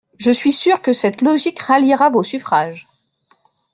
[0.17, 2.87] Je suis sûre que cette logique ralliera vos suffrages.